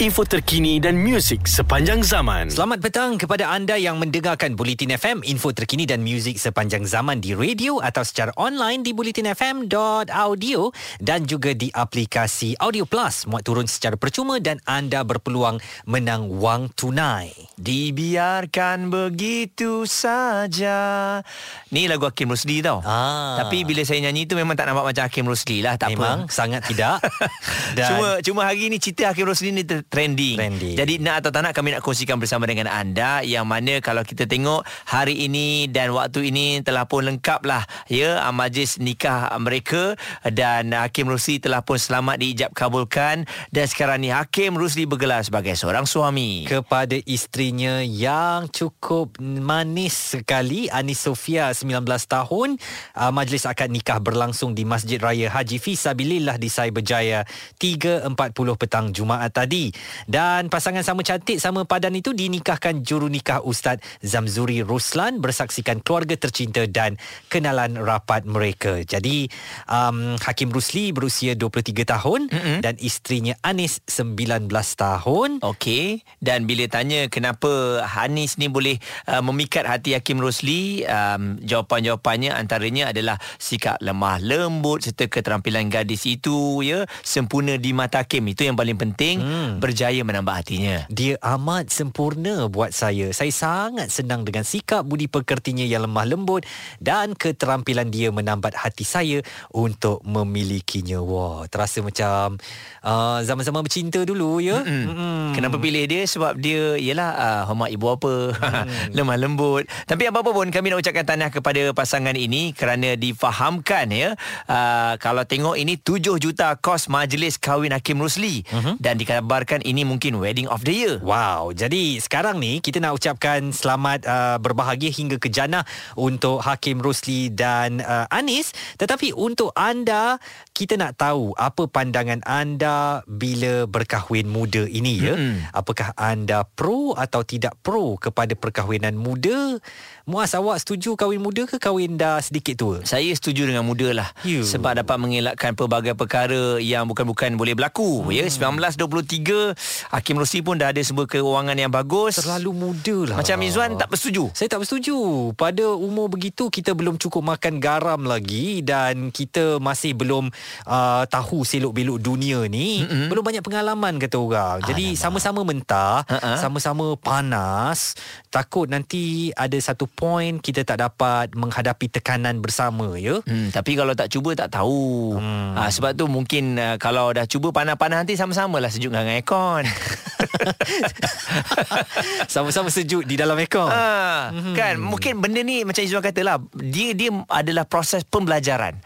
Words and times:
info 0.00 0.24
terkini 0.24 0.80
dan 0.80 0.96
muzik 0.96 1.44
sepanjang 1.44 2.00
zaman. 2.00 2.48
Selamat 2.48 2.80
petang 2.80 3.20
kepada 3.20 3.52
anda 3.52 3.76
yang 3.76 4.00
mendengarkan 4.00 4.56
Bulletin 4.56 4.88
FM, 4.88 5.20
info 5.20 5.52
terkini 5.52 5.84
dan 5.84 6.00
muzik 6.00 6.40
sepanjang 6.40 6.88
zaman 6.88 7.20
di 7.20 7.36
radio 7.36 7.76
atau 7.76 8.00
secara 8.00 8.32
online 8.40 8.80
di 8.80 8.96
bulletinfm.audio 8.96 10.60
dan 10.96 11.28
juga 11.28 11.52
di 11.52 11.68
aplikasi 11.68 12.56
Audio 12.56 12.88
Plus. 12.88 13.28
Muat 13.28 13.44
turun 13.44 13.68
secara 13.68 14.00
percuma 14.00 14.40
dan 14.40 14.62
anda 14.64 15.02
berpeluang 15.02 15.60
menang 15.84 16.30
wang 16.32 16.72
tunai. 16.72 17.34
Dibiarkan 17.58 18.88
begitu 18.88 19.84
saja. 19.84 21.20
Ni 21.68 21.84
lagu 21.84 22.08
Hakim 22.08 22.32
Rusli 22.32 22.58
tau. 22.58 22.80
Ah. 22.80 23.38
Tapi 23.38 23.62
bila 23.62 23.84
saya 23.84 24.00
nyanyi 24.00 24.24
tu 24.24 24.34
memang 24.34 24.56
tak 24.56 24.72
nampak 24.72 24.88
macam 24.88 25.04
Hakim 25.04 25.26
Rusli 25.26 25.60
lah. 25.60 25.76
Tak 25.76 25.92
Memang 25.92 26.26
apa. 26.26 26.32
sangat 26.32 26.64
tidak. 26.64 27.02
Dan 27.78 27.88
Cuma 27.92 28.08
cuma 28.20 28.40
hari 28.44 28.66
ni 28.66 28.78
cerita 28.78 29.08
Hakim 29.08 29.26
Rosli 29.26 29.50
ni 29.50 29.62
ter- 29.62 29.81
trending. 29.88 30.38
Trending. 30.38 30.76
Jadi 30.78 31.02
nak 31.02 31.24
atau 31.24 31.30
tak 31.34 31.42
nak 31.42 31.52
kami 31.56 31.74
nak 31.74 31.82
kongsikan 31.82 32.20
bersama 32.20 32.46
dengan 32.46 32.70
anda 32.70 33.24
yang 33.26 33.48
mana 33.48 33.82
kalau 33.82 34.06
kita 34.06 34.30
tengok 34.30 34.62
hari 34.86 35.26
ini 35.26 35.66
dan 35.66 35.90
waktu 35.96 36.30
ini 36.30 36.60
telah 36.62 36.86
pun 36.86 37.02
lengkap 37.02 37.42
lah 37.42 37.66
ya 37.90 38.22
ah, 38.22 38.30
majlis 38.30 38.78
nikah 38.78 39.32
mereka 39.40 39.96
dan 40.22 40.70
Hakim 40.76 41.10
Rosli 41.10 41.42
telah 41.42 41.64
pun 41.64 41.80
selamat 41.80 42.20
diijab 42.20 42.50
kabulkan 42.52 43.24
dan 43.50 43.64
sekarang 43.66 44.04
ni 44.04 44.12
Hakim 44.12 44.54
Rosli 44.54 44.86
bergelar 44.86 45.24
sebagai 45.26 45.56
seorang 45.58 45.88
suami. 45.88 46.44
kepada 46.46 46.94
isterinya 47.08 47.80
yang 47.82 48.46
cukup 48.52 49.18
manis 49.18 50.14
sekali 50.14 50.68
Anis 50.68 51.02
Sofia 51.02 51.50
19 51.50 51.82
tahun 52.06 52.60
uh, 52.94 53.10
majlis 53.10 53.48
akad 53.48 53.72
nikah 53.72 53.98
berlangsung 53.98 54.52
di 54.52 54.62
Masjid 54.68 55.00
Raya 55.00 55.32
Haji 55.32 55.56
Fisabilillah 55.58 56.36
di 56.36 56.52
Cyberjaya 56.52 57.24
3.40 57.56 58.12
petang 58.60 58.92
Jumaat 58.92 59.32
tadi 59.32 59.71
dan 60.06 60.48
pasangan 60.52 60.84
sama 60.84 61.04
cantik 61.06 61.38
sama 61.38 61.64
padan 61.66 61.94
itu 61.96 62.12
dinikahkan 62.12 62.84
juru 62.84 63.06
nikah 63.08 63.42
Ustaz 63.42 63.80
Zamzuri 64.02 64.62
Ruslan 64.64 65.18
bersaksikan 65.22 65.80
keluarga 65.80 66.14
tercinta 66.18 66.64
dan 66.68 66.98
kenalan 67.28 67.78
rapat 67.78 68.26
mereka. 68.26 68.82
Jadi 68.82 69.30
um, 69.70 70.18
Hakim 70.20 70.52
Rusli 70.52 70.90
berusia 70.92 71.34
23 71.34 71.84
tahun 71.86 72.20
mm-hmm. 72.28 72.58
dan 72.60 72.74
isterinya 72.78 73.34
Anis 73.40 73.80
19 73.88 74.50
tahun. 74.50 75.30
Okey. 75.40 76.02
Dan 76.18 76.44
bila 76.44 76.66
tanya 76.68 77.06
kenapa 77.08 77.82
Hanis 77.86 78.36
ni 78.36 78.50
boleh 78.50 78.78
uh, 79.08 79.22
memikat 79.24 79.64
hati 79.64 79.94
Hakim 79.96 80.18
Rosli 80.18 80.82
um, 80.84 81.38
jawapan-jawapannya 81.42 82.34
antaranya 82.34 82.90
adalah 82.90 83.16
sikap 83.38 83.78
lemah 83.80 84.18
lembut 84.22 84.84
serta 84.84 85.06
keterampilan 85.08 85.70
gadis 85.70 86.04
itu 86.04 86.60
ya 86.66 86.84
sempurna 87.00 87.56
di 87.56 87.70
mata 87.72 88.02
Hakim. 88.02 88.26
Itu 88.28 88.46
yang 88.46 88.58
paling 88.58 88.78
penting. 88.78 89.16
Hmm. 89.22 89.61
Berjaya 89.62 90.02
menambah 90.02 90.34
hatinya 90.34 90.90
Dia 90.90 91.14
amat 91.38 91.70
sempurna 91.70 92.50
buat 92.50 92.74
saya. 92.74 93.14
Saya 93.14 93.30
sangat 93.30 93.94
senang 93.94 94.26
dengan 94.26 94.42
sikap 94.42 94.82
budi 94.82 95.06
pekertinya 95.06 95.62
yang 95.62 95.86
lemah 95.86 96.02
lembut 96.02 96.42
dan 96.82 97.14
keterampilan 97.14 97.94
dia 97.94 98.10
menambat 98.10 98.58
hati 98.58 98.82
saya 98.82 99.22
untuk 99.54 100.02
memilikinya. 100.02 100.98
Wah, 100.98 101.46
terasa 101.46 101.78
macam 101.78 102.42
uh, 102.82 103.22
zaman-zaman 103.22 103.62
bercinta 103.62 104.02
dulu 104.02 104.42
ya. 104.42 104.66
Hmm. 104.66 104.84
Mm-mm. 104.90 105.22
Kenapa 105.38 105.62
pilih 105.62 105.86
dia 105.86 106.02
sebab 106.02 106.34
dia 106.42 106.74
ialah 106.74 107.10
uh, 107.14 107.42
hormat 107.46 107.70
ibu 107.70 107.86
apa 107.86 108.32
Hmm. 108.32 108.90
lemah 108.96 109.18
lembut 109.20 109.68
tapi 109.84 110.08
apa-apa 110.08 110.32
pun 110.32 110.48
kami 110.48 110.72
nak 110.72 110.80
ucapkan 110.80 111.04
tahniah 111.04 111.28
kepada 111.28 111.62
pasangan 111.76 112.16
ini 112.16 112.56
kerana 112.56 112.96
difahamkan 112.96 113.92
ya 113.92 114.08
uh, 114.48 114.94
kalau 114.96 115.28
tengok 115.28 115.60
ini 115.60 115.76
7 115.76 116.16
juta 116.16 116.56
kos 116.56 116.88
majlis 116.88 117.36
kahwin 117.36 117.76
Hakim 117.76 118.00
Rusli 118.00 118.42
uh-huh. 118.48 118.80
dan 118.80 118.96
dikabarkan 118.96 119.51
ini 119.60 119.84
mungkin 119.84 120.16
wedding 120.16 120.48
of 120.48 120.64
the 120.64 120.72
year 120.72 120.96
Wow, 121.02 121.52
jadi 121.52 121.98
sekarang 121.98 122.38
ni 122.38 122.62
kita 122.62 122.78
nak 122.78 122.96
ucapkan 122.96 123.50
selamat 123.50 124.06
uh, 124.06 124.36
berbahagia 124.38 124.88
hingga 124.88 125.18
ke 125.18 125.26
jannah 125.28 125.66
untuk 125.98 126.38
Hakim 126.38 126.78
Rusli 126.78 127.26
dan 127.28 127.82
uh, 127.82 128.06
Anis. 128.06 128.54
Tetapi 128.78 129.10
untuk 129.10 129.50
anda, 129.58 130.22
kita 130.54 130.78
nak 130.78 130.94
tahu 130.94 131.34
apa 131.34 131.66
pandangan 131.66 132.22
anda 132.22 133.02
bila 133.10 133.66
berkahwin 133.66 134.30
muda 134.30 134.62
ini 134.70 134.94
ya. 135.02 135.14
Mm-mm. 135.18 135.50
Apakah 135.50 135.90
anda 135.98 136.46
pro 136.46 136.94
atau 136.94 137.26
tidak 137.26 137.58
pro 137.66 137.98
kepada 137.98 138.38
perkahwinan 138.38 138.94
muda? 138.94 139.58
Muas 140.02 140.34
awak 140.34 140.58
setuju 140.62 140.98
kahwin 140.98 141.22
muda 141.22 141.46
ke 141.46 141.62
kahwin 141.62 141.94
dah 141.94 142.18
sedikit 142.18 142.58
tua? 142.58 142.76
Saya 142.82 143.10
setuju 143.14 143.46
dengan 143.46 143.62
muda 143.62 143.94
lah 143.94 144.08
You. 144.26 144.42
Sebab 144.42 144.82
dapat 144.82 144.96
mengelakkan 144.98 145.54
pelbagai 145.54 145.94
perkara 145.94 146.58
Yang 146.58 146.90
bukan-bukan 146.90 147.38
boleh 147.38 147.54
berlaku 147.54 148.06
hmm. 148.06 148.10
ya 148.10 148.24
1923 148.26 149.94
Hakim 149.94 150.16
Rusli 150.18 150.40
pun 150.42 150.58
dah 150.58 150.74
ada 150.74 150.82
sebuah 150.82 151.06
keuangan 151.06 151.54
yang 151.54 151.70
bagus 151.70 152.18
Terlalu 152.18 152.50
muda 152.50 152.96
lah. 153.14 153.16
Macam 153.22 153.36
Izzuan 153.46 153.78
tak 153.78 153.94
bersetuju 153.94 154.34
Saya 154.34 154.50
tak 154.50 154.66
bersetuju. 154.66 154.98
Pada 155.38 155.70
umur 155.70 156.10
begitu 156.10 156.50
kita 156.50 156.74
belum 156.74 156.98
cukup 156.98 157.22
makan 157.22 157.62
garam 157.62 158.02
lagi 158.02 158.64
dan 158.66 159.14
kita 159.14 159.62
masih 159.62 159.94
belum 159.94 160.34
uh, 160.66 161.04
tahu 161.06 161.46
selok-belok 161.46 161.98
dunia 162.02 162.42
ni. 162.48 162.82
Mm-hmm. 162.82 163.06
Belum 163.12 163.24
banyak 163.24 163.44
pengalaman 163.44 164.00
kata 164.00 164.16
orang. 164.18 164.58
Jadi 164.66 164.96
sama-sama 164.96 165.44
mentah, 165.46 166.02
Ha-ha. 166.08 166.40
sama-sama 166.40 166.96
panas. 166.98 167.94
Takut 168.32 168.66
nanti 168.66 169.30
ada 169.36 169.54
satu 169.60 169.91
point 169.94 170.40
kita 170.40 170.66
tak 170.66 170.82
dapat 170.82 171.36
menghadapi 171.36 171.92
tekanan 171.92 172.40
bersama 172.40 172.98
ya. 172.98 173.22
Hmm, 173.22 173.54
tapi 173.54 173.78
kalau 173.78 173.92
tak 173.92 174.10
cuba 174.10 174.34
tak 174.34 174.52
tahu. 174.52 175.16
Hmm. 175.16 175.54
Ha, 175.54 175.70
sebab 175.70 175.94
tu 175.94 176.10
mungkin 176.10 176.58
uh, 176.58 176.76
kalau 176.80 177.12
dah 177.12 177.28
cuba 177.28 177.54
panas-panas 177.54 178.02
nanti 178.02 178.16
sama-sama 178.16 178.58
lah 178.58 178.72
sejuk 178.72 178.90
dengan 178.90 179.12
aircon. 179.12 179.68
Sama-sama 182.32 182.70
sejuk 182.70 183.04
di 183.06 183.16
dalam 183.18 183.38
ekor. 183.38 183.70
ha, 183.70 184.30
kan 184.56 184.78
mungkin 184.78 185.22
benda 185.22 185.42
ni 185.42 185.64
macam 185.66 185.82
Izzuan 185.82 186.02
kata 186.02 186.22
lah 186.22 186.36
dia 186.54 186.94
dia 186.96 187.10
adalah 187.30 187.64
proses 187.66 188.04
pembelajaran. 188.06 188.78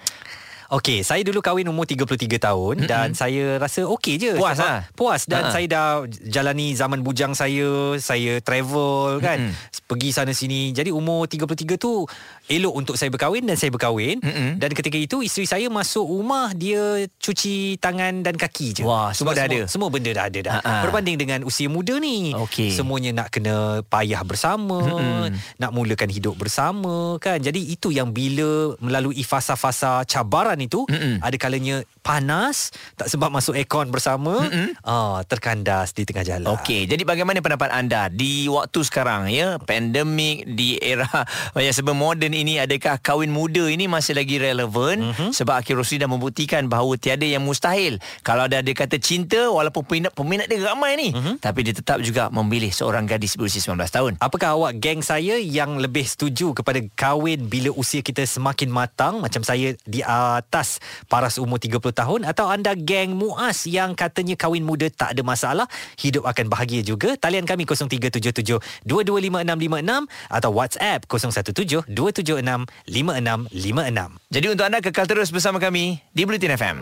Okey, 0.66 1.06
saya 1.06 1.22
dulu 1.22 1.38
kahwin 1.38 1.71
umur 1.71 1.87
33 1.87 2.43
tahun 2.43 2.75
mm-hmm. 2.82 2.91
dan 2.91 3.15
saya 3.15 3.54
rasa 3.56 3.87
okey 3.87 4.19
je. 4.19 4.32
Puas, 4.34 4.59
ha? 4.59 4.82
Puas 4.99 5.22
dan 5.31 5.47
Ha. 5.47 5.54
saya 5.54 5.66
dah 5.71 5.88
jalani 6.27 6.75
zaman 6.75 7.06
bujang 7.06 7.38
saya, 7.38 7.94
saya 8.03 8.43
travel 8.43 9.22
kan, 9.22 9.47
Mm-mm. 9.47 9.87
pergi 9.87 10.10
sana 10.10 10.34
sini. 10.34 10.75
Jadi 10.75 10.91
umur 10.91 11.31
33 11.31 11.78
tu 11.78 12.03
elok 12.50 12.75
untuk 12.75 12.99
saya 12.99 13.15
berkahwin 13.15 13.47
dan 13.47 13.54
saya 13.54 13.71
berkahwin. 13.71 14.19
Mm-mm. 14.19 14.59
Dan 14.59 14.75
ketika 14.75 14.99
itu 14.99 15.22
isteri 15.22 15.47
saya 15.47 15.71
masuk 15.71 16.03
rumah 16.03 16.50
dia 16.50 17.06
cuci 17.22 17.78
tangan 17.78 18.27
dan 18.27 18.34
kaki 18.34 18.83
je. 18.83 18.83
Wah, 18.83 19.15
semua 19.15 19.38
dah 19.38 19.47
semua, 19.47 19.62
ada. 19.62 19.71
Semua 19.71 19.88
benda 19.93 20.10
dah 20.10 20.25
ada 20.27 20.41
dah. 20.43 20.54
Ha-ha. 20.59 20.83
Berbanding 20.83 21.15
dengan 21.15 21.41
usia 21.47 21.71
muda 21.71 21.94
ni. 22.03 22.34
Okey. 22.34 22.75
Semuanya 22.75 23.22
nak 23.22 23.31
kena 23.31 23.87
payah 23.87 24.27
bersama, 24.27 24.83
Mm-mm. 24.83 25.31
nak 25.62 25.71
mulakan 25.71 26.10
hidup 26.10 26.34
bersama 26.34 27.22
kan. 27.22 27.38
Jadi 27.38 27.71
itu 27.71 27.94
yang 27.94 28.10
bila 28.10 28.75
melalui 28.83 29.22
fasa-fasa 29.22 30.03
cabaran 30.03 30.56
itu 30.61 30.84
Mm-mm. 30.89 31.21
ada 31.21 31.37
kalanya 31.37 31.83
panas 32.00 32.71
tak 32.94 33.11
sebab 33.11 33.33
masuk 33.33 33.56
aircon 33.56 33.91
bersama 33.91 34.47
ah 34.87 35.21
terkandas 35.27 35.93
di 35.93 36.06
tengah 36.06 36.25
jalan. 36.25 36.49
Okey, 36.59 36.87
jadi 36.87 37.03
bagaimana 37.03 37.43
pendapat 37.43 37.71
anda 37.72 38.09
di 38.12 38.47
waktu 38.47 38.81
sekarang 38.87 39.28
ya, 39.28 39.59
pandemik 39.61 40.47
di 40.47 40.78
era 40.78 41.09
yang 41.56 41.75
serba 41.75 41.93
moden 41.93 42.33
ini 42.33 42.62
adakah 42.62 43.00
kahwin 43.00 43.33
muda 43.33 43.66
ini 43.66 43.91
masih 43.91 44.16
lagi 44.16 44.39
relevan 44.39 45.12
mm-hmm. 45.12 45.31
sebab 45.34 45.61
Akhir 45.61 45.77
Rosli 45.77 45.99
dah 45.99 46.09
membuktikan 46.09 46.69
bahawa 46.71 46.95
tiada 47.00 47.25
yang 47.25 47.43
mustahil. 47.43 47.99
Kalau 48.22 48.47
ada 48.47 48.61
dia 48.61 48.77
kata 48.77 49.00
cinta 49.00 49.49
walaupun 49.50 49.83
peminat 49.87 50.12
peminat 50.12 50.47
dia 50.47 50.62
ramai 50.62 50.97
ni, 50.97 51.09
mm-hmm. 51.12 51.43
tapi 51.43 51.66
dia 51.66 51.75
tetap 51.75 51.99
juga 52.00 52.28
memilih 52.31 52.71
seorang 52.71 53.09
gadis 53.09 53.34
berusia 53.34 53.61
19 53.65 53.83
tahun. 53.89 54.12
Apakah 54.22 54.56
awak 54.56 54.78
geng 54.78 55.00
saya 55.03 55.41
yang 55.41 55.81
lebih 55.81 56.06
setuju 56.06 56.53
kepada 56.56 56.81
kahwin 56.95 57.49
bila 57.49 57.72
usia 57.75 58.00
kita 58.00 58.22
semakin 58.25 58.69
matang 58.71 59.19
macam 59.21 59.43
saya 59.43 59.75
di 59.84 60.00
atas 60.47 60.79
paras 61.11 61.43
umur 61.43 61.59
30 61.59 61.83
tahun 61.91 62.21
atau 62.22 62.47
anda 62.47 62.78
geng 62.78 63.19
Muaz 63.19 63.66
yang 63.66 63.98
katanya 63.98 64.39
kahwin 64.39 64.63
muda 64.63 64.87
tak 64.87 65.19
ada 65.19 65.27
masalah, 65.27 65.66
hidup 65.98 66.22
akan 66.22 66.47
bahagia 66.47 66.87
juga. 66.87 67.19
Talian 67.19 67.43
kami 67.43 67.66
0377 67.66 68.63
225656 68.87 70.07
atau 70.31 70.51
WhatsApp 70.54 71.01
017 71.10 71.91
276 71.91 72.71
5656. 72.87 74.31
Jadi 74.31 74.47
untuk 74.47 74.65
anda 74.65 74.78
kekal 74.78 75.07
terus 75.10 75.34
bersama 75.34 75.59
kami 75.59 75.98
di 76.15 76.22
Bulletin 76.22 76.54
FM. 76.54 76.78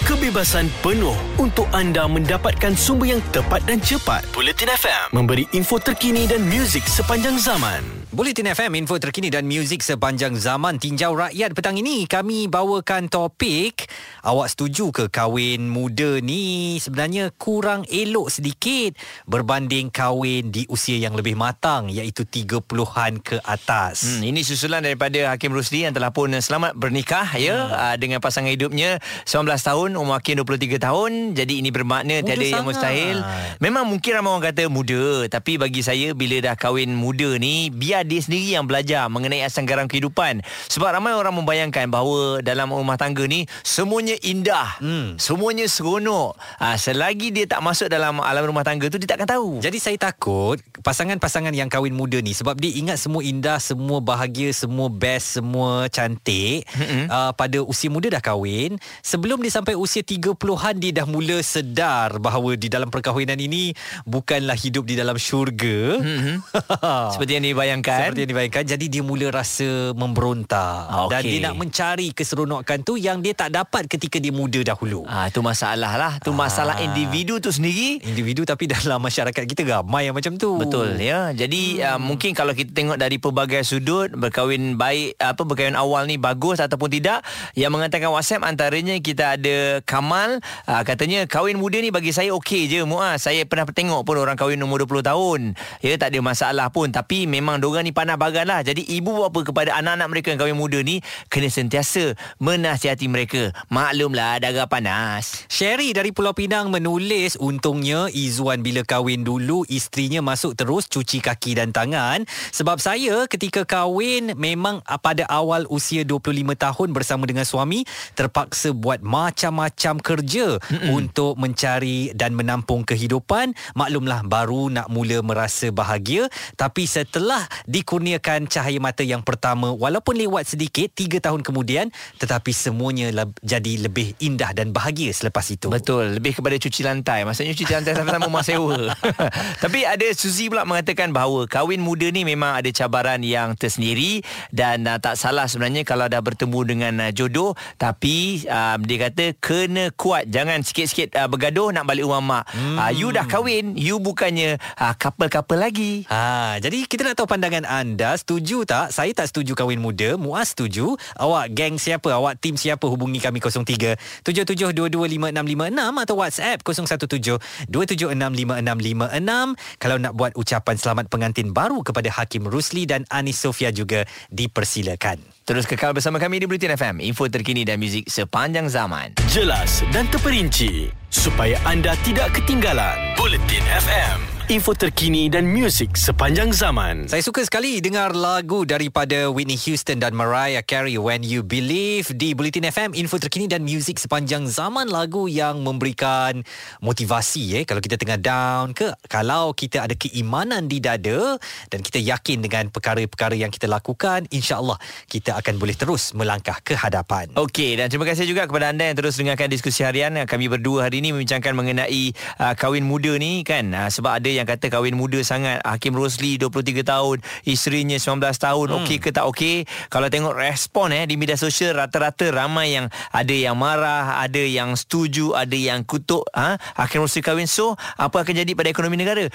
Kebebasan 0.00 0.72
penuh 0.80 1.14
untuk 1.36 1.68
anda 1.76 2.08
mendapatkan 2.08 2.72
sumber 2.72 3.14
yang 3.14 3.22
tepat 3.36 3.60
dan 3.68 3.78
cepat. 3.84 4.24
Bulletin 4.32 4.72
FM 4.72 5.12
memberi 5.12 5.44
info 5.52 5.76
terkini 5.76 6.24
dan 6.24 6.40
muzik 6.48 6.88
sepanjang 6.88 7.36
zaman. 7.36 7.99
Bulletin 8.10 8.50
FM, 8.50 8.74
info 8.74 8.98
terkini 8.98 9.30
dan 9.30 9.46
muzik 9.46 9.86
sepanjang 9.86 10.34
zaman 10.34 10.82
tinjau 10.82 11.14
rakyat 11.14 11.54
petang 11.54 11.78
ini. 11.78 12.10
Kami 12.10 12.50
bawakan 12.50 13.06
topik, 13.06 13.86
awak 14.26 14.50
setuju 14.50 14.90
ke 14.90 15.04
kahwin 15.06 15.70
muda 15.70 16.18
ni 16.18 16.74
sebenarnya 16.82 17.30
kurang 17.38 17.86
elok 17.86 18.34
sedikit 18.34 18.98
berbanding 19.30 19.94
kahwin 19.94 20.50
di 20.50 20.66
usia 20.66 20.98
yang 20.98 21.14
lebih 21.14 21.38
matang 21.38 21.86
iaitu 21.86 22.26
30-an 22.26 23.22
ke 23.22 23.38
atas. 23.46 24.02
Hmm, 24.02 24.26
ini 24.26 24.42
susulan 24.42 24.82
daripada 24.82 25.30
Hakim 25.30 25.54
Rusdi 25.54 25.86
yang 25.86 25.94
telah 25.94 26.10
pun 26.10 26.34
selamat 26.34 26.74
bernikah 26.74 27.38
ya 27.38 27.70
hmm. 27.70 28.02
dengan 28.02 28.18
pasangan 28.18 28.50
hidupnya 28.50 28.98
19 29.22 29.46
tahun, 29.54 29.94
umur 29.94 30.18
Hakim 30.18 30.42
23 30.42 30.82
tahun. 30.82 31.38
Jadi 31.38 31.62
ini 31.62 31.70
bermakna 31.70 32.18
muda 32.18 32.26
tiada 32.26 32.42
sangat. 32.42 32.58
yang 32.58 32.66
mustahil. 32.66 33.16
Memang 33.62 33.86
mungkin 33.86 34.18
ramai 34.18 34.34
orang 34.34 34.50
kata 34.50 34.66
muda, 34.66 35.30
tapi 35.30 35.62
bagi 35.62 35.86
saya 35.86 36.10
bila 36.10 36.42
dah 36.42 36.58
kahwin 36.58 36.90
muda 36.90 37.38
ni 37.38 37.70
biar 37.70 37.99
biar 38.00 38.08
dia 38.08 38.20
sendiri 38.24 38.56
yang 38.56 38.64
belajar 38.64 39.12
mengenai 39.12 39.44
asam 39.44 39.68
garam 39.68 39.84
kehidupan. 39.84 40.40
Sebab 40.72 40.96
ramai 40.96 41.12
orang 41.12 41.36
membayangkan 41.36 41.84
bahawa 41.92 42.40
dalam 42.40 42.72
rumah 42.72 42.96
tangga 42.96 43.28
ni 43.28 43.44
semuanya 43.60 44.16
indah. 44.24 44.80
Hmm. 44.80 45.20
Semuanya 45.20 45.68
seronok. 45.68 46.32
Ha, 46.56 46.80
selagi 46.80 47.28
dia 47.28 47.44
tak 47.44 47.60
masuk 47.60 47.92
dalam 47.92 48.24
alam 48.24 48.48
rumah 48.48 48.64
tangga 48.64 48.88
tu 48.88 48.96
dia 48.96 49.04
takkan 49.04 49.28
tahu. 49.28 49.60
Jadi 49.60 49.76
saya 49.76 50.00
takut 50.00 50.56
pasangan-pasangan 50.80 51.52
yang 51.52 51.68
kahwin 51.68 51.92
muda 51.92 52.24
ni 52.24 52.32
sebab 52.32 52.56
dia 52.56 52.72
ingat 52.72 52.96
semua 52.96 53.20
indah, 53.20 53.60
semua 53.60 54.00
bahagia, 54.00 54.48
semua 54.56 54.88
best, 54.88 55.36
semua 55.36 55.92
cantik 55.92 56.64
uh, 57.12 57.36
pada 57.36 57.60
usia 57.60 57.92
muda 57.92 58.08
dah 58.08 58.24
kahwin. 58.24 58.80
Sebelum 59.04 59.44
dia 59.44 59.52
sampai 59.52 59.76
usia 59.76 60.00
30-an 60.00 60.74
dia 60.80 61.04
dah 61.04 61.04
mula 61.04 61.44
sedar 61.44 62.16
bahawa 62.16 62.56
di 62.56 62.72
dalam 62.72 62.88
perkahwinan 62.88 63.36
ini 63.36 63.76
bukanlah 64.08 64.56
hidup 64.56 64.88
di 64.88 64.96
dalam 64.96 65.20
syurga. 65.20 66.00
Hmm. 66.00 66.40
Seperti 67.12 67.36
yang 67.36 67.44
dibayangkan 67.44 67.89
dibayangkan 67.90 68.06
seperti 68.06 68.20
yang 68.22 68.30
dibayangkan 68.30 68.64
jadi 68.76 68.86
dia 68.86 69.02
mula 69.02 69.26
rasa 69.34 69.68
memberontak. 69.94 70.78
Okay. 70.90 71.10
dan 71.10 71.22
dia 71.26 71.40
nak 71.50 71.54
mencari 71.58 72.08
keseronokan 72.14 72.78
tu 72.86 72.94
yang 72.94 73.18
dia 73.20 73.34
tak 73.34 73.50
dapat 73.54 73.90
ketika 73.90 74.22
dia 74.22 74.30
muda 74.30 74.60
dahulu. 74.62 75.02
Ah 75.06 75.26
tu 75.32 75.42
masalah 75.42 75.98
lah. 75.98 76.12
Tu 76.22 76.30
masalah 76.30 76.78
ah. 76.78 76.86
individu 76.86 77.42
tu 77.42 77.50
sendiri. 77.50 77.98
Individu 78.04 78.46
tapi 78.46 78.70
dalam 78.74 79.02
masyarakat 79.02 79.42
kita 79.42 79.66
ramai 79.66 80.06
yang 80.08 80.14
macam 80.14 80.38
tu. 80.38 80.60
Betul 80.60 81.00
ya. 81.00 81.34
Jadi 81.34 81.82
hmm. 81.82 81.86
uh, 81.96 81.98
mungkin 82.00 82.30
kalau 82.36 82.54
kita 82.54 82.70
tengok 82.70 82.98
dari 83.00 83.16
pelbagai 83.18 83.62
sudut 83.66 84.12
berkahwin 84.14 84.78
baik 84.78 85.18
apa 85.18 85.42
berkahwin 85.42 85.76
awal 85.78 86.06
ni 86.06 86.16
bagus 86.20 86.62
ataupun 86.62 86.88
tidak 86.92 87.24
yang 87.58 87.74
mengatakan 87.74 88.10
WhatsApp 88.12 88.46
antaranya 88.46 88.96
kita 89.02 89.38
ada 89.38 89.82
Kamal. 89.84 90.38
Uh, 90.68 90.82
katanya 90.86 91.26
kahwin 91.26 91.58
muda 91.58 91.80
ni 91.80 91.90
bagi 91.90 92.14
saya 92.14 92.32
okey 92.38 92.70
je 92.70 92.82
Muaz. 92.86 93.26
Saya 93.26 93.42
pernah 93.46 93.66
tengok 93.66 94.02
pun 94.06 94.16
orang 94.20 94.36
kahwin 94.36 94.60
umur 94.62 94.84
20 94.84 95.06
tahun. 95.06 95.40
Ya 95.80 95.96
tak 95.96 96.14
ada 96.14 96.20
masalah 96.22 96.68
pun. 96.70 96.92
Tapi 96.92 97.24
memang 97.26 97.58
dorang 97.58 97.79
orang 97.80 97.88
ni 97.88 97.96
panah 97.96 98.20
bagan 98.20 98.44
lah. 98.44 98.60
Jadi 98.60 98.84
ibu 98.92 99.24
bapa 99.24 99.40
kepada 99.40 99.72
anak-anak 99.80 100.08
mereka 100.12 100.28
yang 100.28 100.40
kahwin 100.44 100.60
muda 100.60 100.84
ni 100.84 101.00
kena 101.32 101.48
sentiasa 101.48 102.12
menasihati 102.36 103.08
mereka. 103.08 103.56
Maklumlah 103.72 104.36
darah 104.44 104.68
panas. 104.68 105.48
Sherry 105.48 105.96
dari 105.96 106.12
Pulau 106.12 106.36
Pinang 106.36 106.68
menulis 106.68 107.40
untungnya 107.40 108.12
Izzuan 108.12 108.60
bila 108.60 108.84
kahwin 108.84 109.24
dulu 109.24 109.64
isterinya 109.64 110.20
masuk 110.20 110.60
terus 110.60 110.92
cuci 110.92 111.24
kaki 111.24 111.56
dan 111.56 111.72
tangan. 111.72 112.28
Sebab 112.52 112.76
saya 112.76 113.24
ketika 113.32 113.64
kahwin 113.64 114.36
memang 114.36 114.84
pada 115.00 115.24
awal 115.32 115.64
usia 115.72 116.04
25 116.04 116.36
tahun 116.60 116.88
bersama 116.92 117.24
dengan 117.24 117.48
suami 117.48 117.88
terpaksa 118.12 118.76
buat 118.76 119.00
macam-macam 119.00 120.04
kerja 120.04 120.60
Mm-mm. 120.60 121.00
untuk 121.00 121.40
mencari 121.40 122.12
dan 122.12 122.36
menampung 122.36 122.84
kehidupan. 122.84 123.56
Maklumlah 123.72 124.28
baru 124.28 124.68
nak 124.68 124.92
mula 124.92 125.24
merasa 125.24 125.72
bahagia 125.72 126.28
tapi 126.60 126.84
setelah 126.84 127.46
dikurniakan 127.70 128.50
cahaya 128.50 128.82
mata 128.82 129.06
yang 129.06 129.22
pertama 129.22 129.70
walaupun 129.70 130.18
lewat 130.18 130.58
sedikit 130.58 130.90
3 130.90 131.22
tahun 131.22 131.46
kemudian 131.46 131.94
tetapi 132.18 132.50
semuanya 132.50 133.14
le- 133.14 133.36
jadi 133.46 133.86
lebih 133.86 134.18
indah 134.18 134.50
dan 134.50 134.74
bahagia 134.74 135.14
selepas 135.14 135.46
itu. 135.54 135.70
Betul, 135.70 136.18
lebih 136.18 136.34
kepada 136.34 136.58
cuci 136.58 136.80
lantai. 136.82 137.22
Maksudnya 137.22 137.54
cuci 137.54 137.72
lantai 137.72 137.92
sama-sama 137.94 138.26
rumah 138.30 138.42
sewa. 138.42 138.90
Tapi 139.64 139.86
ada 139.86 140.06
Suzy 140.16 140.50
pula 140.50 140.66
mengatakan 140.66 141.14
bahawa 141.14 141.46
kahwin 141.46 141.78
muda 141.78 142.10
ni 142.10 142.26
memang 142.26 142.58
ada 142.58 142.68
cabaran 142.74 143.22
yang 143.22 143.54
tersendiri 143.54 144.26
dan 144.50 144.82
uh, 144.90 144.98
tak 144.98 145.14
salah 145.14 145.46
sebenarnya 145.46 145.86
kalau 145.86 146.10
dah 146.10 146.18
bertemu 146.18 146.60
dengan 146.66 146.94
uh, 147.06 147.10
jodoh 147.14 147.54
tapi 147.78 148.42
uh, 148.50 148.76
dia 148.82 148.98
kata 149.08 149.36
kena 149.38 149.94
kuat 149.94 150.26
jangan 150.26 150.64
sikit-sikit 150.64 151.14
uh, 151.14 151.28
bergaduh 151.30 151.70
nak 151.70 151.86
balik 151.86 152.08
rumah 152.08 152.20
mak. 152.20 152.44
Hmm. 152.50 152.76
Uh, 152.80 152.90
you 152.90 153.08
dah 153.14 153.24
kahwin, 153.28 153.78
you 153.78 154.00
bukannya 154.02 154.58
uh, 154.80 154.94
couple-couple 154.96 155.60
lagi. 155.60 156.04
Ha, 156.08 156.56
jadi 156.58 156.88
kita 156.88 157.04
nak 157.06 157.14
tahu 157.20 157.28
pandangan 157.28 157.59
pandangan 157.60 157.68
anda 157.68 158.16
setuju 158.16 158.64
tak? 158.64 158.92
Saya 158.92 159.12
tak 159.12 159.28
setuju 159.28 159.52
kahwin 159.52 159.80
muda. 159.80 160.16
Muas 160.16 160.56
setuju. 160.56 160.96
Awak 161.16 161.52
geng 161.52 161.76
siapa? 161.76 162.08
Awak 162.08 162.40
tim 162.40 162.56
siapa? 162.56 162.88
Hubungi 162.88 163.20
kami 163.20 163.40
03 163.40 164.24
77225656 164.24 166.04
atau 166.04 166.14
WhatsApp 166.16 166.58
017 166.64 167.36
2765656 167.68 169.56
kalau 169.76 169.96
nak 170.00 170.12
buat 170.16 170.32
ucapan 170.36 170.76
selamat 170.76 171.06
pengantin 171.12 171.52
baru 171.52 171.84
kepada 171.84 172.08
Hakim 172.08 172.48
Rusli 172.48 172.88
dan 172.88 173.04
Anis 173.12 173.40
Sofia 173.40 173.72
juga 173.72 174.04
dipersilakan. 174.32 175.20
Terus 175.44 175.66
kekal 175.66 175.92
bersama 175.92 176.22
kami 176.22 176.40
di 176.40 176.46
Bulletin 176.46 176.78
FM 176.78 177.02
Info 177.02 177.26
terkini 177.26 177.66
dan 177.66 177.82
muzik 177.82 178.06
sepanjang 178.06 178.70
zaman. 178.70 179.18
Jelas 179.28 179.82
dan 179.90 180.06
terperinci. 180.08 180.88
Supaya 181.10 181.58
anda 181.66 181.98
tidak 182.06 182.38
ketinggalan 182.38 183.09
Bulletin 183.20 183.60
FM 183.68 184.40
info 184.50 184.74
terkini 184.74 185.30
dan 185.30 185.46
muzik 185.46 185.94
sepanjang 185.94 186.50
zaman. 186.50 187.06
Saya 187.06 187.22
suka 187.22 187.46
sekali 187.46 187.78
dengar 187.78 188.10
lagu 188.10 188.66
daripada 188.66 189.30
Whitney 189.30 189.54
Houston 189.54 190.02
dan 190.02 190.10
Mariah 190.10 190.58
Carey 190.66 190.98
When 190.98 191.22
You 191.22 191.46
Believe 191.46 192.10
di 192.10 192.34
Bulletin 192.34 192.66
FM 192.66 192.98
info 192.98 193.22
terkini 193.22 193.46
dan 193.46 193.62
muzik 193.62 194.02
sepanjang 194.02 194.50
zaman 194.50 194.90
lagu 194.90 195.30
yang 195.30 195.62
memberikan 195.62 196.42
motivasi 196.82 197.62
eh 197.62 197.64
kalau 197.68 197.78
kita 197.78 197.94
tengah 197.94 198.18
down 198.18 198.74
ke 198.74 198.90
kalau 199.06 199.54
kita 199.54 199.86
ada 199.86 199.94
keimanan 199.94 200.66
di 200.66 200.82
dada 200.82 201.38
dan 201.70 201.78
kita 201.78 202.02
yakin 202.02 202.42
dengan 202.42 202.74
perkara-perkara 202.74 203.38
yang 203.38 203.54
kita 203.54 203.70
lakukan 203.70 204.26
insya-Allah 204.34 204.82
kita 205.06 205.38
akan 205.38 205.62
boleh 205.62 205.78
terus 205.78 206.10
melangkah 206.10 206.58
ke 206.58 206.74
hadapan. 206.74 207.30
Okey 207.38 207.78
dan 207.78 207.86
terima 207.86 208.02
kasih 208.02 208.26
juga 208.26 208.50
kepada 208.50 208.74
anda 208.74 208.90
yang 208.90 208.98
terus 208.98 209.14
dengarkan 209.14 209.46
diskusi 209.46 209.86
harian 209.86 210.18
kami 210.26 210.50
berdua 210.50 210.90
hari 210.90 210.98
ini 210.98 211.14
membincangkan 211.14 211.54
mengenai 211.54 212.10
uh, 212.42 212.58
kahwin 212.58 212.82
muda 212.82 213.09
ni 213.16 213.42
kan 213.42 213.72
uh, 213.72 213.88
sebab 213.88 214.20
ada 214.20 214.30
yang 214.30 214.46
kata 214.46 214.68
kahwin 214.68 214.94
muda 214.94 215.18
sangat 215.24 215.58
Hakim 215.64 215.96
Rosli 215.96 216.36
23 216.36 216.84
tahun 216.84 217.16
isterinya 217.48 217.96
19 217.96 218.20
tahun 218.20 218.66
hmm. 218.70 218.78
okey 218.84 218.98
ke 219.00 219.10
tak 219.10 219.26
okey 219.30 219.64
kalau 219.88 220.12
tengok 220.12 220.36
respon 220.36 220.92
eh 220.92 221.08
di 221.08 221.16
media 221.16 221.34
sosial 221.34 221.74
rata-rata 221.74 222.28
ramai 222.30 222.76
yang 222.76 222.86
ada 223.10 223.34
yang 223.34 223.56
marah 223.56 224.20
ada 224.20 224.42
yang 224.42 224.76
setuju 224.76 225.32
ada 225.32 225.56
yang 225.56 225.82
kutuk 225.82 226.22
ha? 226.36 226.60
Hakim 226.76 227.02
Rosli 227.02 227.24
kahwin 227.24 227.48
so 227.48 227.74
apa 227.96 228.22
akan 228.22 228.44
jadi 228.44 228.52
pada 228.52 228.68
ekonomi 228.68 229.00
negara 229.00 229.26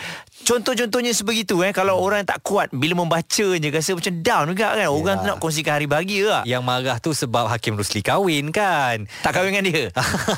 contoh-contohnya 0.46 1.12
sebegitu 1.12 1.60
eh 1.66 1.74
kalau 1.74 1.98
hmm. 1.98 2.06
orang 2.06 2.22
tak 2.24 2.40
kuat 2.46 2.70
bila 2.72 3.02
membaca 3.02 3.48
je 3.58 3.68
rasa 3.74 3.98
macam 3.98 4.14
down 4.22 4.46
juga 4.54 4.68
kan 4.78 4.88
orang 4.88 5.18
ya. 5.24 5.28
nak 5.34 5.38
kongsikan 5.42 5.74
hari 5.82 5.88
bahagia 5.90 6.24
lah. 6.30 6.42
yang 6.46 6.62
marah 6.62 7.02
tu 7.02 7.12
sebab 7.16 7.50
Hakim 7.50 7.76
Rosli 7.80 8.06
kahwin 8.06 8.54
kan 8.54 9.10
tak 9.26 9.36
kahwin 9.36 9.56
dengan 9.56 9.66
dia 9.66 9.84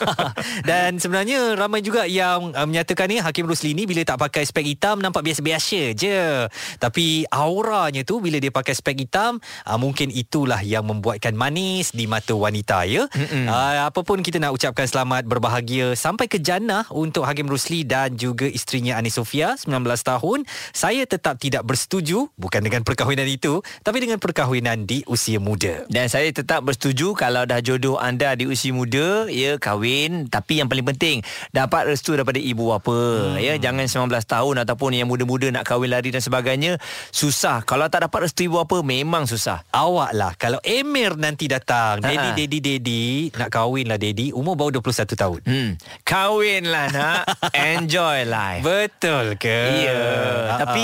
dan 0.69 1.01
sebenarnya 1.01 1.57
ramai 1.57 1.81
juga 1.83 2.05
yang 2.07 2.53
uh, 2.53 2.65
menyatakan 2.67 3.09
ni 3.09 3.17
Hakim 3.27 3.43
Rosli 3.43 3.75
ni 3.75 3.83
bila 3.83 4.01
tak 4.07 4.23
pakai 4.23 4.47
spek 4.47 4.63
hitam 4.63 5.03
nampak 5.03 5.21
biasa-biasa 5.27 5.91
je. 5.91 6.47
Tapi 6.79 7.27
auranya 7.27 8.07
tu 8.07 8.23
bila 8.23 8.39
dia 8.39 8.49
pakai 8.49 8.71
spek 8.71 9.03
hitam, 9.03 9.43
uh, 9.67 9.77
mungkin 9.77 10.07
itulah 10.09 10.63
yang 10.63 10.87
membuatkan 10.87 11.35
manis 11.35 11.91
di 11.91 12.07
mata 12.07 12.31
wanita 12.31 12.87
ya. 12.87 13.03
Uh, 13.11 13.91
apa 13.91 13.99
pun 14.01 14.23
kita 14.23 14.39
nak 14.39 14.55
ucapkan 14.55 14.87
selamat 14.87 15.27
berbahagia 15.27 15.93
sampai 15.99 16.31
ke 16.31 16.39
jannah 16.39 16.87
untuk 16.95 17.27
Hakim 17.27 17.51
Rusli 17.51 17.83
dan 17.83 18.15
juga 18.15 18.47
isterinya 18.47 18.95
Ani 18.95 19.11
Sofia 19.11 19.59
19 19.59 19.83
tahun. 19.83 20.47
Saya 20.71 21.03
tetap 21.03 21.37
tidak 21.43 21.67
bersetuju 21.67 22.31
bukan 22.39 22.63
dengan 22.63 22.87
perkahwinan 22.87 23.27
itu 23.27 23.59
tapi 23.83 23.99
dengan 23.99 24.17
perkahwinan 24.21 24.87
di 24.87 25.03
usia 25.11 25.37
muda. 25.43 25.83
Dan 25.91 26.07
saya 26.07 26.31
tetap 26.31 26.63
bersetuju 26.63 27.11
kalau 27.17 27.43
dah 27.43 27.59
jodoh 27.59 27.99
anda 27.99 28.37
di 28.37 28.47
usia 28.47 28.71
muda 28.71 29.25
ya 29.27 29.57
kahwin 29.57 30.29
tapi 30.29 30.61
yang 30.61 30.69
paling 30.69 30.85
penting 30.95 31.25
dapat 31.49 31.89
restu 31.89 32.13
daripada 32.13 32.37
ibu 32.37 32.69
bapa 32.69 32.97
hmm. 33.17 33.41
ya 33.41 33.53
jangan 33.57 33.85
19 33.89 34.13
tahun 34.23 34.55
ataupun 34.67 34.91
yang 34.93 35.09
muda-muda 35.09 35.49
nak 35.49 35.65
kahwin 35.65 35.89
lari 35.91 36.13
dan 36.13 36.21
sebagainya 36.21 36.77
susah. 37.09 37.65
Kalau 37.65 37.89
tak 37.89 38.05
dapat 38.05 38.29
restu 38.29 38.45
ibu 38.45 38.61
apa 38.61 38.81
memang 38.85 39.25
susah. 39.25 39.65
Awak 39.73 40.11
lah 40.13 40.31
kalau 40.37 40.61
Emir 40.61 41.17
nanti 41.17 41.49
datang 41.49 42.03
daddy 42.03 42.37
daddy 42.37 42.59
daddy 42.59 43.03
nak 43.33 43.49
kahwin 43.49 43.89
lah 43.89 43.97
daddy 43.97 44.35
umur 44.35 44.53
baru 44.53 44.79
21 44.83 45.17
tahun. 45.17 45.39
Hmm. 45.47 45.69
kahwin 46.05 46.69
lah 46.69 46.85
nak. 46.93 47.21
Enjoy 47.73 48.27
life. 48.27 48.61
Betul 48.61 49.39
ke? 49.39 49.59
Ya. 49.81 49.95
Yeah. 49.97 50.59
tapi 50.61 50.83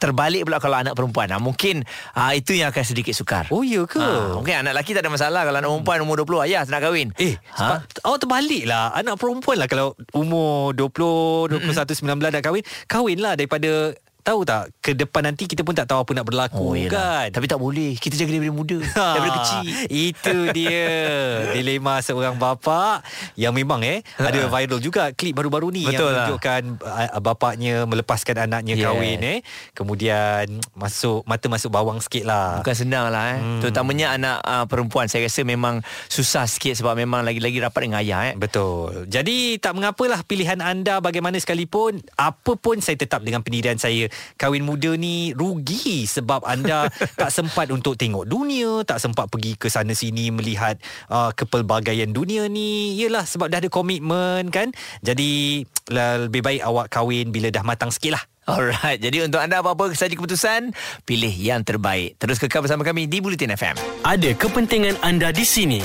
terbalik 0.00 0.48
pula 0.48 0.58
kalau 0.58 0.76
anak 0.80 0.94
perempuan. 0.96 1.30
Ha, 1.30 1.38
mungkin 1.38 1.84
ha, 2.16 2.32
itu 2.32 2.56
yang 2.56 2.72
akan 2.72 2.84
sedikit 2.84 3.12
sukar. 3.12 3.46
Oh 3.52 3.62
iya 3.62 3.84
ke? 3.84 4.00
Ha, 4.00 4.38
mungkin 4.38 4.64
anak 4.64 4.78
lelaki 4.78 4.94
tak 4.94 5.04
ada 5.06 5.10
masalah 5.12 5.42
kalau 5.44 5.58
anak 5.60 5.70
perempuan 5.70 5.98
umur 6.02 6.16
20 6.24 6.46
ayah 6.50 6.62
nak 6.68 6.80
kahwin. 6.82 7.08
Eh 7.18 7.34
ha? 7.58 7.82
awak 8.04 8.18
terbalik 8.22 8.64
lah 8.64 8.94
anak 8.94 9.18
perempuan 9.18 9.56
lah 9.60 9.68
kalau 9.68 9.92
umur 10.14 10.72
20 10.72 11.58
21 11.58 11.67
19 11.74 12.04
nak 12.32 12.44
kahwin 12.44 12.64
kahwin. 12.88 13.18
Lah 13.18 13.34
daripada 13.34 13.94
tahu 14.20 14.42
tak 14.42 14.74
ke 14.78 14.92
depan 14.92 15.24
nanti 15.24 15.44
kita 15.44 15.60
pun 15.60 15.72
tak 15.72 15.86
tahu 15.86 16.00
apa 16.00 16.10
nak 16.12 16.24
berlaku 16.24 16.74
yelah. 16.74 16.92
kan. 17.24 17.26
Tapi 17.30 17.46
tak 17.46 17.56
boleh. 17.56 17.94
Kita 17.94 18.14
jaga 18.14 18.30
daripada 18.30 18.52
muda. 18.52 18.78
daripada 19.14 19.30
kecil. 19.38 19.66
Itu 19.88 20.36
dia 20.52 20.84
dilema 21.54 21.98
seorang 21.98 22.34
bapa 22.34 23.00
yang 23.34 23.52
memang 23.52 23.80
eh 23.80 24.00
ada 24.16 24.46
viral 24.46 24.78
juga 24.78 25.10
klip 25.10 25.32
baru-baru 25.32 25.70
ni 25.70 25.82
Betul 25.82 25.92
yang 25.92 26.12
lah. 26.12 26.16
menunjukkan 26.28 26.62
uh, 26.80 27.20
bapaknya 27.20 27.74
melepaskan 27.84 28.36
anaknya 28.44 28.74
Yes. 28.74 28.84
kahwin 28.84 29.20
eh. 29.22 29.38
Kemudian 29.72 30.44
masuk 30.74 31.24
mata 31.24 31.46
masuk 31.46 31.70
bawang 31.70 31.96
sikit 31.98 32.26
lah. 32.26 32.60
Bukan 32.60 32.74
senang 32.74 33.08
lah 33.08 33.32
eh. 33.32 33.38
Hmm. 33.38 33.60
Terutamanya 33.62 34.12
anak 34.12 34.36
uh, 34.42 34.64
perempuan 34.66 35.06
saya 35.06 35.24
rasa 35.24 35.40
memang 35.40 35.80
susah 36.06 36.44
sikit 36.44 36.74
sebab 36.74 36.92
memang 36.94 37.22
lagi-lagi 37.22 37.56
rapat 37.58 37.86
dengan 37.86 38.02
ayah 38.02 38.20
eh. 38.28 38.34
Betul. 38.34 39.06
Jadi 39.06 39.56
tak 39.56 39.72
mengapalah 39.72 40.20
pilihan 40.20 40.58
anda 40.58 40.98
bagaimana 40.98 41.38
sekalipun, 41.38 42.02
apa 42.14 42.52
pun 42.54 42.78
saya 42.78 42.94
tetap 42.94 43.22
dengan 43.22 43.40
pendirian 43.40 43.78
saya. 43.78 44.10
Kahwin 44.36 44.64
muda 44.64 44.94
ni 44.94 45.32
rugi 45.32 46.04
sebab 46.04 46.44
anda 46.44 46.88
tak 47.20 47.30
sempat 47.30 47.68
untuk 47.74 47.98
tengok 47.98 48.24
dunia, 48.24 48.82
tak 48.82 49.02
sempat 49.02 49.28
pergi 49.28 49.54
ke 49.54 49.70
sana 49.70 49.92
sini 49.92 50.30
melihat 50.32 50.78
uh, 51.08 51.30
kepelbagaian 51.34 52.10
dunia 52.10 52.46
ni. 52.46 52.98
Yelah 52.98 53.24
sebab 53.24 53.50
dah 53.50 53.58
ada 53.62 53.70
komitmen 53.70 54.48
kan. 54.48 54.70
Jadi 55.02 55.62
lah, 55.92 56.28
lebih 56.28 56.44
baik 56.44 56.62
awak 56.64 56.86
kahwin 56.92 57.32
bila 57.32 57.48
dah 57.48 57.64
matang 57.64 57.92
sikit 57.92 58.18
lah. 58.18 58.24
Alright, 58.48 58.96
jadi 58.96 59.28
untuk 59.28 59.44
anda 59.44 59.60
apa-apa 59.60 59.92
saja 59.92 60.16
keputusan, 60.16 60.72
pilih 61.04 61.28
yang 61.28 61.60
terbaik. 61.68 62.16
Terus 62.16 62.40
kekal 62.40 62.64
bersama 62.64 62.80
kami 62.80 63.04
di 63.04 63.20
Bulletin 63.20 63.52
FM. 63.52 63.76
Ada 64.08 64.32
kepentingan 64.40 65.04
anda 65.04 65.28
di 65.28 65.44
sini 65.44 65.84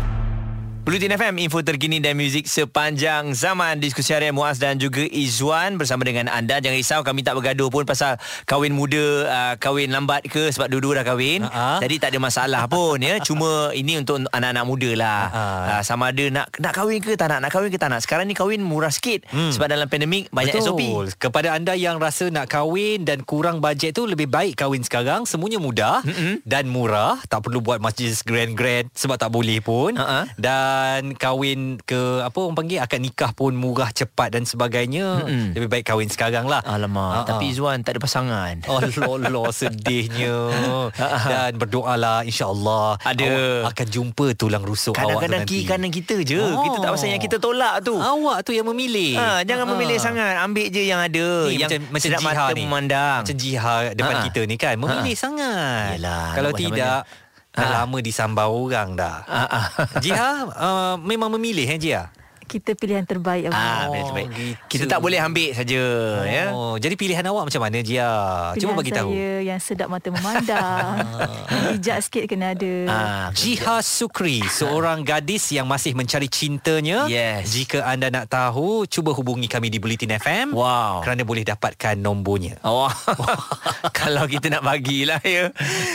Bulletin 0.81 1.13
FM, 1.13 1.37
info 1.37 1.61
terkini 1.61 2.01
dan 2.01 2.17
muzik 2.17 2.49
sepanjang 2.49 3.37
zaman. 3.37 3.77
Diskusi 3.77 4.17
harian 4.17 4.33
Muaz 4.33 4.57
dan 4.57 4.81
juga 4.81 5.05
Izzuan 5.05 5.77
bersama 5.77 6.01
dengan 6.01 6.25
anda. 6.25 6.57
Jangan 6.57 6.73
risau, 6.73 7.01
kami 7.05 7.21
tak 7.21 7.37
bergaduh 7.37 7.69
pun 7.69 7.85
pasal 7.85 8.17
kahwin 8.49 8.73
muda, 8.73 9.29
uh, 9.29 9.53
kahwin 9.61 9.93
lambat 9.93 10.25
ke 10.25 10.49
sebab 10.49 10.73
dua-dua 10.73 10.97
dah 10.97 11.05
kahwin. 11.05 11.45
Ha-ha. 11.45 11.85
Jadi 11.85 12.01
tak 12.01 12.09
ada 12.17 12.19
masalah 12.25 12.65
pun 12.65 12.97
ya. 12.97 13.21
Cuma 13.21 13.69
ini 13.77 14.01
untuk 14.01 14.25
anak-anak 14.33 14.65
muda 14.65 14.89
lah. 14.97 15.21
Ha-ha. 15.29 15.45
Uh, 15.69 15.81
sama 15.85 16.09
ada 16.09 16.25
nak 16.33 16.49
nak 16.57 16.73
kahwin 16.73 16.97
ke 16.97 17.13
tak 17.13 17.29
nak, 17.29 17.45
nak 17.45 17.53
kahwin 17.53 17.69
ke 17.69 17.77
tak 17.77 17.89
nak. 17.93 18.01
Sekarang 18.01 18.25
ni 18.25 18.33
kahwin 18.33 18.65
murah 18.65 18.89
sikit 18.89 19.29
hmm. 19.29 19.53
sebab 19.53 19.69
dalam 19.69 19.85
pandemik 19.85 20.33
banyak 20.33 20.65
SOP. 20.65 20.81
Betul. 20.81 21.13
Kepada 21.13 21.53
anda 21.53 21.77
yang 21.77 22.01
rasa 22.01 22.33
nak 22.33 22.49
kahwin 22.49 23.05
dan 23.05 23.21
kurang 23.21 23.61
bajet 23.61 23.93
tu 23.93 24.09
lebih 24.09 24.25
baik 24.25 24.57
kahwin 24.57 24.81
sekarang. 24.81 25.29
Semuanya 25.29 25.61
mudah 25.61 26.01
mm-hmm. 26.01 26.41
dan 26.41 26.65
murah. 26.65 27.21
Tak 27.29 27.45
perlu 27.45 27.61
buat 27.61 27.77
majlis 27.77 28.25
grand-grand 28.25 28.89
sebab 28.97 29.21
tak 29.21 29.29
boleh 29.29 29.61
pun. 29.61 29.93
Ha-ha. 29.93 30.25
Dan 30.41 30.70
kahwin 31.13 31.59
ke 31.79 31.97
apa 32.19 32.37
orang 32.37 32.55
panggil 32.55 32.77
akad 32.77 32.99
nikah 32.99 33.31
pun 33.31 33.53
murah 33.53 33.89
cepat 33.89 34.31
dan 34.31 34.43
sebagainya. 34.43 35.21
Mm-mm. 35.21 35.53
Lebih 35.53 35.69
baik 35.69 35.85
kahwin 35.85 36.07
sekarang 36.07 36.45
lah. 36.45 36.59
Alamak, 36.61 37.23
Ha-ha. 37.23 37.29
tapi 37.29 37.49
Izzuan 37.49 37.81
tak 37.81 37.95
ada 37.95 38.01
pasangan. 38.01 38.53
Allah 38.67 38.89
Allah 39.21 39.47
sedihnya 39.49 40.35
dan 41.31 41.51
berdoalah 41.55 42.23
insyaallah 42.23 42.97
Ada. 42.99 43.23
awak 43.23 43.71
akan 43.71 43.87
jumpa 43.87 44.25
tulang 44.33 44.61
rusuk 44.61 44.93
awak 44.93 44.97
tu 44.97 45.07
Kadang-kadang 45.11 45.41
nanti. 45.41 45.53
kiri 45.53 45.63
kanan 45.65 45.91
kita 45.91 46.15
je. 46.21 46.41
Oh. 46.41 46.63
Kita 46.63 46.77
tak 46.79 46.91
pasal 46.91 47.07
yang 47.09 47.21
kita 47.21 47.37
tolak 47.37 47.81
tu. 47.81 47.95
Awak 47.95 48.37
tu 48.41 48.51
yang 48.51 48.65
memilih. 48.65 49.15
Ha, 49.15 49.41
jangan 49.41 49.63
Ha. 49.63 49.71
memilih 49.71 49.97
sangat 49.97 50.33
Ambil 50.37 50.67
je 50.67 50.83
yang 50.83 50.99
ada 50.99 51.27
Ni 51.45 51.57
Yang 51.57 51.79
macam 51.85 52.09
macam 52.09 52.19
mata 52.21 52.43
ni. 52.51 52.61
memandang 52.61 53.19
Macam 53.21 53.37
Jiha 53.37 53.75
depan 53.93 54.15
Ha. 54.15 54.23
kita 54.25 54.41
ni 54.43 54.55
kan 54.55 54.75
memilih 54.75 55.13
Ha. 55.13 55.21
sangat. 55.21 55.89
Yelah, 55.95 56.25
Kalau 56.33 56.51
tidak 56.53 56.99
macam 57.03 57.29
dah 57.51 57.67
Ha. 57.67 57.83
lama 57.83 57.97
disambar 57.99 58.47
orang 58.47 58.95
dah. 58.95 59.27
Ah, 59.27 59.43
ah. 59.43 59.65
Jiha 59.99 60.31
uh, 60.47 60.95
memang 61.03 61.27
memilih 61.35 61.67
eh 61.67 61.75
Jiha. 61.75 62.07
Kita 62.51 62.71
pilihan 62.73 63.01
terbaik 63.01 63.47
Ah, 63.47 63.55
abang. 63.87 63.89
betul 63.89 64.03
terbaik. 64.09 64.27
gitu. 64.33 64.59
Kita 64.67 64.83
tak 64.87 64.99
boleh 64.99 65.17
ambil 65.17 65.49
saja 65.51 65.81
ya. 66.23 66.45
Oh, 66.51 66.75
jadi 66.75 66.93
pilihan 66.93 67.23
awak 67.25 67.47
macam 67.47 67.61
mana 67.61 67.79
Jia? 67.79 68.11
Cuba 68.53 68.53
Pilihan 68.53 68.75
bagi 68.75 68.91
tahu. 68.91 69.09
saya 69.09 69.31
yang 69.41 69.59
sedap 69.59 69.87
mata 69.87 70.07
memandang. 70.07 70.95
bijak 71.71 71.97
sikit 72.01 72.23
kena 72.25 72.51
ada. 72.51 72.73
Ah, 72.85 73.27
Jiha 73.31 73.79
Sukri, 73.79 74.43
seorang 74.43 75.01
gadis 75.01 75.47
yang 75.49 75.63
masih 75.63 75.93
mencari 75.93 76.27
cintanya. 76.27 77.07
Yes. 77.07 77.51
Jika 77.51 77.83
anda 77.83 78.09
nak 78.09 78.27
tahu, 78.27 78.83
cuba 78.85 79.11
hubungi 79.11 79.45
kami 79.45 79.67
di 79.67 79.77
Bulletin 79.77 80.11
FM. 80.13 80.51
Wow. 80.51 80.99
Kerana 81.01 81.23
boleh 81.23 81.43
dapatkan 81.43 81.95
nombornya. 81.95 82.57
Oh. 82.61 82.89
Kalau 83.93 84.25
kita 84.25 84.49
nak 84.49 84.63
bagilah 84.63 85.21
ya. 85.21 85.53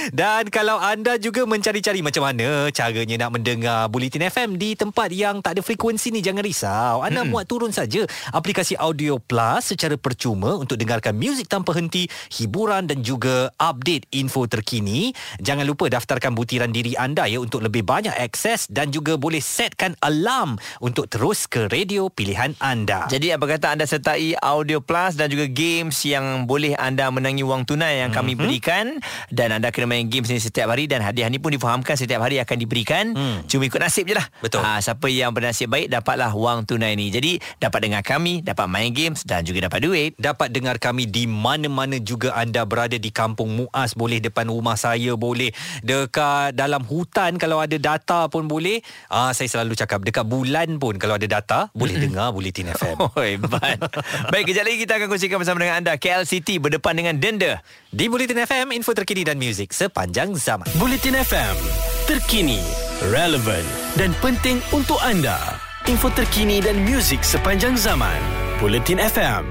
Dan 0.08 0.46
kalau 0.48 0.78
anda 0.78 1.18
juga 1.18 1.42
mencari-cari 1.42 1.98
macam 1.98 2.22
mana 2.22 2.70
caranya 2.70 3.16
nak 3.18 3.34
mendengar 3.34 3.80
Bulletin 3.86 4.22
FM 4.25 4.54
di 4.54 4.72
tempat 4.72 5.10
yang 5.10 5.40
tak 5.40 5.58
ada 5.58 5.60
frekuensi 5.60 6.08
ni, 6.08 6.22
jangan 6.22 6.45
risau. 6.46 7.02
Anda 7.02 7.26
hmm. 7.26 7.30
muat 7.34 7.50
turun 7.50 7.74
saja 7.74 8.06
aplikasi 8.30 8.78
Audio 8.78 9.18
Plus 9.18 9.74
secara 9.74 9.98
percuma 9.98 10.54
untuk 10.54 10.78
dengarkan 10.78 11.18
muzik 11.18 11.50
tanpa 11.50 11.74
henti, 11.74 12.06
hiburan 12.30 12.86
dan 12.86 13.02
juga 13.02 13.50
update 13.58 14.06
info 14.14 14.46
terkini. 14.46 15.10
Jangan 15.42 15.66
lupa 15.66 15.90
daftarkan 15.90 16.38
butiran 16.38 16.70
diri 16.70 16.94
anda 16.94 17.26
ya 17.26 17.42
untuk 17.42 17.66
lebih 17.66 17.82
banyak 17.82 18.14
akses 18.14 18.70
dan 18.70 18.94
juga 18.94 19.18
boleh 19.18 19.42
setkan 19.42 19.98
alarm 19.98 20.54
untuk 20.78 21.10
terus 21.10 21.50
ke 21.50 21.66
radio 21.66 22.06
pilihan 22.06 22.54
anda. 22.62 23.10
Jadi 23.10 23.34
apa 23.34 23.50
kata 23.50 23.74
anda 23.74 23.88
sertai 23.88 24.38
Audio 24.38 24.78
Plus 24.78 25.18
dan 25.18 25.26
juga 25.26 25.50
games 25.50 25.98
yang 26.06 26.46
boleh 26.46 26.78
anda 26.78 27.10
menangi 27.10 27.42
wang 27.42 27.66
tunai 27.66 28.04
yang 28.04 28.14
kami 28.14 28.36
Mhm. 28.36 28.40
berikan 28.40 28.86
dan 29.32 29.50
anda 29.56 29.72
kena 29.72 29.88
main 29.88 30.06
games 30.06 30.28
ni 30.28 30.38
setiap 30.38 30.68
hari 30.68 30.86
dan 30.86 31.00
hadiah 31.00 31.26
ni 31.26 31.40
pun 31.40 31.50
difahamkan 31.50 31.96
setiap 31.96 32.20
hari 32.20 32.36
akan 32.38 32.56
diberikan. 32.60 33.04
Hmm. 33.16 33.38
Cuma 33.48 33.64
ikut 33.64 33.80
nasib 33.80 34.04
je 34.04 34.14
lah. 34.14 34.26
Betul. 34.44 34.60
Ha, 34.60 34.78
siapa 34.78 35.08
yang 35.08 35.32
bernasib 35.32 35.72
baik 35.72 35.88
dapatlah 35.88 36.30
wang 36.36 36.68
tunai 36.68 36.92
ni. 36.94 37.08
Jadi 37.08 37.40
dapat 37.56 37.88
dengar 37.88 38.04
kami, 38.04 38.44
dapat 38.44 38.68
main 38.68 38.92
games 38.92 39.24
dan 39.24 39.42
juga 39.42 39.66
dapat 39.66 39.80
duit. 39.82 40.12
dapat 40.16 40.52
dengar 40.52 40.76
kami 40.76 41.08
di 41.08 41.24
mana-mana 41.24 41.96
juga 42.02 42.34
anda 42.36 42.66
berada 42.68 42.98
di 42.98 43.08
kampung 43.08 43.56
Muaz 43.56 43.96
boleh 43.96 44.20
depan 44.20 44.48
rumah 44.50 44.76
saya 44.76 45.16
boleh 45.16 45.54
dekat 45.80 46.52
dalam 46.52 46.84
hutan 46.84 47.40
kalau 47.40 47.62
ada 47.62 47.76
data 47.80 48.28
pun 48.28 48.44
boleh 48.44 48.82
ah 49.08 49.30
saya 49.32 49.48
selalu 49.48 49.78
cakap 49.78 50.02
dekat 50.02 50.26
bulan 50.26 50.76
pun 50.76 50.98
kalau 51.00 51.16
ada 51.16 51.24
data 51.24 51.72
boleh 51.72 51.96
dengar 51.96 52.34
Bulletin 52.34 52.70
FM 52.76 52.96
Oh 53.00 53.12
hebat 53.16 53.78
Baik 54.32 54.52
kejap 54.52 54.64
lagi 54.66 54.78
kita 54.82 54.98
akan 54.98 55.06
kongsikan 55.08 55.38
bersama 55.40 55.58
dengan 55.62 55.76
anda 55.80 55.92
KL 55.96 56.28
City 56.28 56.60
berdepan 56.60 56.94
dengan 56.98 57.14
denda 57.16 57.62
di 57.88 58.04
Bulletin 58.10 58.42
FM 58.44 58.76
info 58.76 58.92
terkini 58.92 59.22
dan 59.24 59.40
muzik 59.40 59.72
sepanjang 59.72 60.36
zaman 60.36 60.68
Bulletin 60.76 61.16
FM, 61.16 61.56
terkini, 62.04 62.60
relevan 63.08 63.64
dan 63.96 64.12
penting 64.20 64.60
untuk 64.74 65.00
anda. 65.00 65.65
Info 65.86 66.10
terkini 66.10 66.58
dan 66.58 66.82
muzik 66.82 67.22
sepanjang 67.22 67.78
zaman. 67.78 68.18
Bulletin 68.58 68.98
FM, 68.98 69.46